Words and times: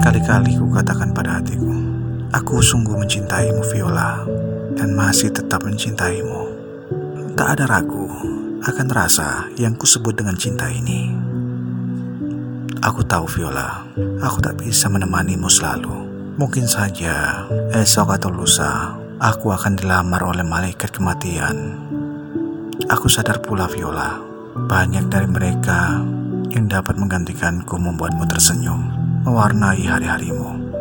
Berkali-kali 0.00 0.56
ku 0.56 0.72
katakan 0.72 1.12
pada 1.12 1.36
hatiku, 1.36 1.76
aku 2.32 2.64
sungguh 2.64 2.96
mencintaimu 2.96 3.60
Viola 3.68 4.24
dan 4.72 4.96
masih 4.96 5.28
tetap 5.28 5.60
mencintaimu. 5.60 6.56
Tak 7.36 7.60
ada 7.60 7.68
ragu 7.68 8.08
akan 8.64 8.88
rasa 8.88 9.52
yang 9.60 9.76
kusebut 9.76 10.16
dengan 10.16 10.40
cinta 10.40 10.72
ini. 10.72 11.12
Aku 12.80 13.04
tahu 13.04 13.28
Viola, 13.28 13.84
aku 14.24 14.40
tak 14.40 14.56
bisa 14.64 14.88
menemanimu 14.88 15.52
selalu. 15.52 15.92
Mungkin 16.40 16.64
saja 16.64 17.44
esok 17.76 18.16
atau 18.16 18.32
lusa 18.32 18.96
aku 19.20 19.52
akan 19.52 19.76
dilamar 19.76 20.24
oleh 20.24 20.48
malaikat 20.48 20.96
kematian. 20.96 21.76
Aku 22.88 23.04
sadar 23.12 23.44
pula 23.44 23.68
Viola, 23.68 24.16
banyak 24.64 25.12
dari 25.12 25.28
mereka 25.28 26.00
yang 26.48 26.72
dapat 26.72 26.96
menggantikanku 26.96 27.76
membuatmu 27.76 28.24
tersenyum, 28.24 28.99
mewarnai 29.24 29.84
hari-harimu. 29.84 30.72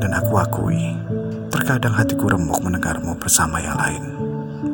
Dan 0.00 0.16
aku 0.16 0.40
akui, 0.40 0.96
terkadang 1.52 1.92
hatiku 1.96 2.32
remuk 2.32 2.60
mendengarmu 2.64 3.16
bersama 3.20 3.60
yang 3.60 3.76
lain. 3.76 4.04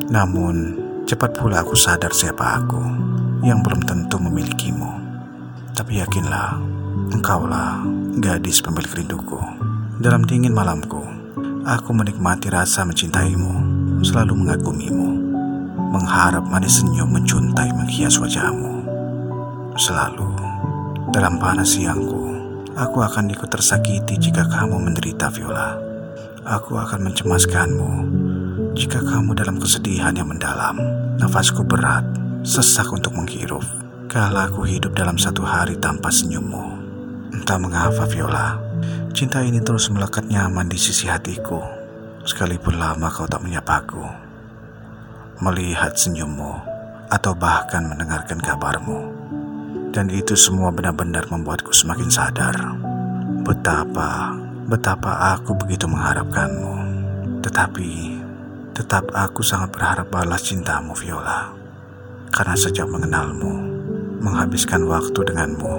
Namun, 0.07 0.55
cepat 1.03 1.35
pula 1.35 1.63
aku 1.63 1.75
sadar 1.75 2.15
siapa 2.15 2.63
aku 2.63 2.79
yang 3.43 3.59
belum 3.63 3.83
tentu 3.83 4.19
memilikimu. 4.19 4.87
Tapi 5.75 5.99
yakinlah, 5.99 6.59
engkaulah 7.11 7.83
gadis 8.19 8.63
pemilik 8.63 9.03
rinduku. 9.03 9.39
Dalam 9.99 10.23
dingin 10.23 10.55
malamku, 10.55 11.03
aku 11.67 11.89
menikmati 11.91 12.47
rasa 12.47 12.87
mencintaimu, 12.87 13.53
selalu 14.05 14.33
mengagumimu, 14.45 15.09
mengharap 15.91 16.45
manis 16.47 16.79
senyum 16.79 17.09
mencuntai 17.11 17.71
menghias 17.75 18.15
wajahmu. 18.21 18.85
Selalu, 19.77 20.31
dalam 21.13 21.37
panas 21.37 21.77
siangku, 21.77 22.36
aku 22.77 23.01
akan 23.01 23.33
ikut 23.33 23.49
tersakiti 23.49 24.21
jika 24.21 24.45
kamu 24.45 24.77
menderita 24.77 25.33
Viola. 25.33 25.73
Aku 26.45 26.77
akan 26.77 27.09
mencemaskanmu 27.09 27.91
jika 28.77 29.01
kamu 29.01 29.33
dalam 29.33 29.57
kesedihan 29.57 30.13
yang 30.13 30.29
mendalam. 30.29 30.77
Nafasku 31.17 31.65
berat, 31.65 32.05
sesak 32.45 32.87
untuk 32.93 33.17
menghirup. 33.17 33.65
Kala 34.07 34.47
aku 34.47 34.63
hidup 34.63 34.93
dalam 34.93 35.17
satu 35.17 35.43
hari 35.43 35.75
tanpa 35.81 36.13
senyummu. 36.13 36.77
Entah 37.33 37.59
mengapa 37.59 38.05
Viola, 38.07 38.55
cinta 39.11 39.41
ini 39.41 39.59
terus 39.59 39.89
melekat 39.89 40.29
nyaman 40.29 40.69
di 40.69 40.77
sisi 40.79 41.09
hatiku. 41.09 41.59
Sekalipun 42.23 42.77
lama 42.77 43.09
kau 43.09 43.27
tak 43.27 43.41
menyapaku. 43.41 44.05
Melihat 45.43 45.97
senyummu 45.97 46.53
atau 47.09 47.33
bahkan 47.35 47.83
mendengarkan 47.89 48.39
kabarmu. 48.39 49.16
Dan 49.97 50.13
itu 50.13 50.37
semua 50.37 50.69
benar-benar 50.69 51.25
membuatku 51.25 51.73
semakin 51.73 52.05
sadar 52.13 52.53
betapa, 53.41 54.29
betapa 54.69 55.33
aku 55.33 55.57
begitu 55.57 55.89
mengharapkanmu. 55.89 56.75
Tetapi, 57.41 57.91
tetap 58.77 59.09
aku 59.09 59.41
sangat 59.41 59.73
berharap 59.73 60.05
balas 60.13 60.45
cintamu, 60.45 60.93
Viola. 60.93 61.49
Karena 62.29 62.53
sejak 62.53 62.85
mengenalmu, 62.85 63.49
menghabiskan 64.21 64.85
waktu 64.85 65.17
denganmu, 65.17 65.73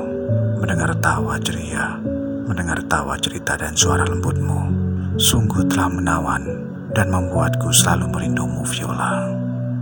mendengar 0.66 0.98
tawa 0.98 1.39
ceria, 1.39 2.02
mendengar 2.42 2.83
tawa 2.91 3.14
cerita 3.22 3.55
dan 3.55 3.78
suara 3.78 4.02
lembutmu, 4.02 4.66
sungguh 5.14 5.62
telah 5.70 5.94
menawan 5.94 6.42
dan 6.91 7.06
membuatku 7.14 7.70
selalu 7.70 8.11
merindumu, 8.11 8.66
Viola. 8.66 9.30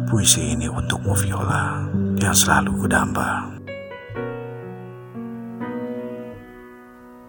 Puisi 0.04 0.52
ini 0.52 0.68
untukmu, 0.68 1.16
Viola, 1.16 1.88
yang 2.20 2.36
selalu 2.36 2.84
kudamba. 2.84 3.55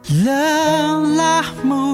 Lelahmu 0.08 1.88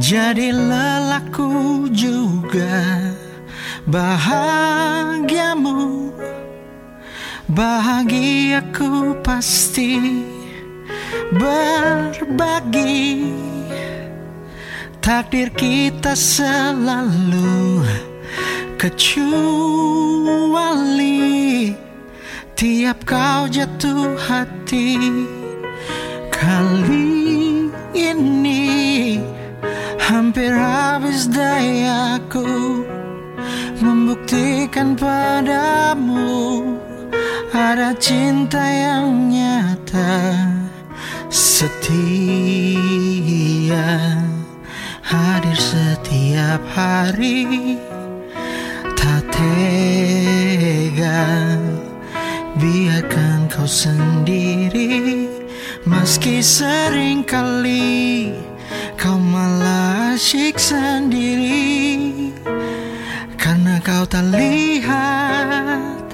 jadi 0.00 0.56
lelahku 0.56 1.84
juga. 1.92 3.12
Bahagiamu 3.84 5.76
Bahagiaku 7.44 9.20
pasti 9.20 10.24
berbagi. 11.36 13.28
Takdir 15.04 15.52
kita 15.52 16.16
selalu 16.16 17.84
kecuali 18.80 19.44
Tiap 22.56 23.04
kau 23.04 23.44
jatuh 23.44 24.16
hati 24.24 25.43
Kali 26.44 27.72
ini 27.96 29.16
hampir 29.96 30.52
habis 30.52 31.24
dayaku 31.24 32.84
Membuktikan 33.80 34.92
padamu 34.92 36.76
Ada 37.48 37.96
cinta 37.96 38.60
yang 38.60 39.32
nyata 39.32 40.36
Setia 41.32 41.88
Hadir 45.00 45.56
setiap 45.56 46.60
hari. 46.76 47.80
Tak 48.92 49.32
tega 49.32 51.24
Biarkan 52.60 53.48
kau 53.48 53.64
sendiri 53.64 55.23
Meski 55.84 56.40
sering 56.40 57.28
kali 57.28 58.32
kau 58.96 59.20
malah 59.20 60.16
asyik 60.16 60.56
sendiri 60.56 62.32
Karena 63.36 63.76
kau 63.84 64.08
tak 64.08 64.32
lihat 64.32 66.08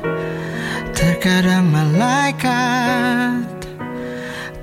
Terkadang 0.90 1.70
malaikat 1.70 3.46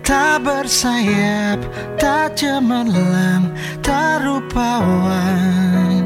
Tak 0.03 0.43
bersayap, 0.43 1.63
tak 1.95 2.35
cemerlang, 2.35 3.55
tak 3.79 4.27
rupawan. 4.27 6.03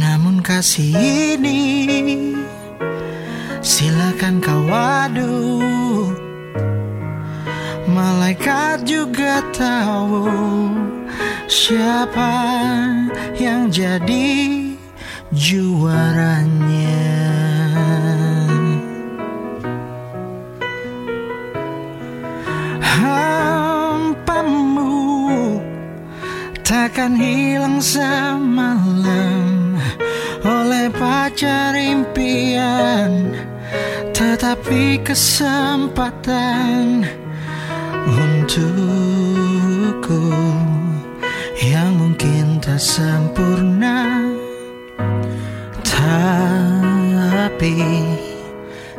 Namun 0.00 0.40
kasih 0.40 0.96
ini 1.36 1.60
Silakan 3.60 4.40
kau 4.40 4.64
adu 4.72 5.73
Malaikat 8.04 8.84
juga 8.84 9.40
tahu 9.56 10.28
siapa 11.48 12.36
yang 13.40 13.72
jadi 13.72 14.60
juaranya. 15.32 17.00
Hampamu 22.84 24.84
takkan 26.60 27.16
hilang 27.16 27.80
semalam 27.80 29.80
oleh 30.44 30.92
pacar 30.92 31.72
impian, 31.72 33.32
tetapi 34.12 35.00
kesempatan 35.00 37.08
untukku 38.08 39.54
yang 41.64 41.96
mungkin 41.96 42.60
tak 42.60 42.80
sempurna 42.80 44.24
tapi 47.54 48.04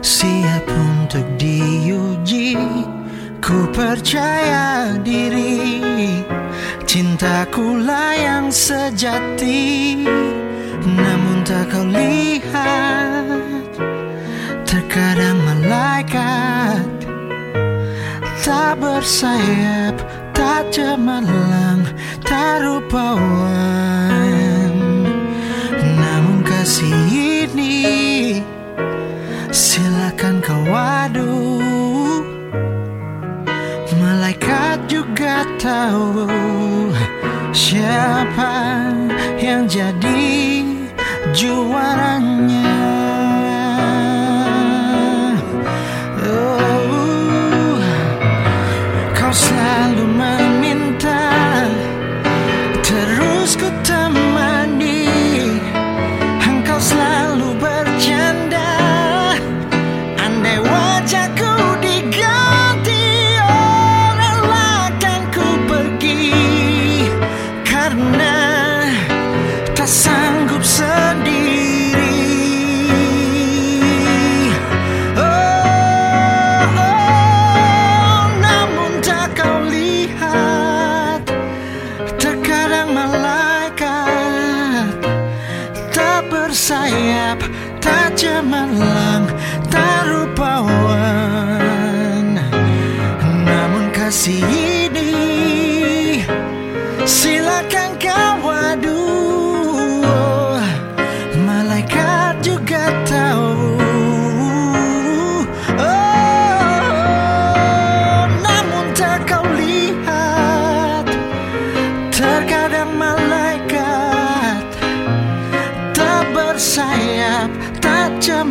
siap 0.02 0.66
untuk 0.66 1.26
diuji. 1.38 2.58
Ku 3.38 3.70
percaya 3.70 4.98
diri 5.06 5.86
cintaku 6.90 7.78
lah 7.86 8.18
yang 8.18 8.50
sejati. 8.50 10.02
Namun 10.82 11.46
tak 11.46 11.70
kau 11.70 11.86
lihat 11.86 13.70
terkadang 14.66 15.38
malaikat 15.46 17.05
tak 18.46 18.78
bersayap, 18.78 19.98
tak 20.30 20.70
cemerlang, 20.70 21.82
tak 22.22 22.62
rupawan. 22.62 23.10
Namun 25.82 26.46
kasih 26.46 26.94
ini 27.10 28.38
silakan 29.50 30.46
kau 30.46 30.62
adu. 30.70 31.58
Malaikat 33.98 34.86
juga 34.86 35.42
tahu 35.58 36.30
siapa 37.50 38.86
yang 39.42 39.66
jadi 39.66 40.62
juaranya. 41.34 42.55
Tak 88.16 88.24
cemerlang, 88.32 89.28
tak 89.68 90.08
rupawan. 90.08 90.80
Namun 93.44 93.92
kasih 93.92 94.40
ini 94.40 96.24
Silakan 97.04 97.85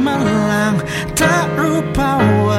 cemerlang, 0.05 0.85
tak 1.17 1.49
rupawan 1.57 2.53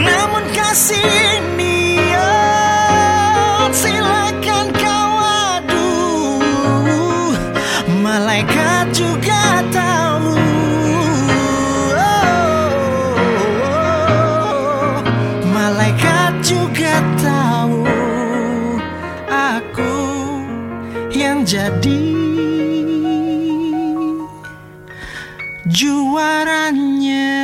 Namun 0.00 0.44
kasih 0.56 1.36
oh, 2.16 3.68
silakan 3.76 4.72
kau 4.72 5.12
adu. 5.20 5.92
Malaikat 8.00 8.88
juga 8.96 9.60
tahu. 9.68 10.32
Malaikat 15.52 16.40
juga 16.40 17.04
tahu 17.20 17.84
Aku 19.28 19.92
yang 21.12 21.44
jadi 21.44 22.31
juaranya. 25.72 27.41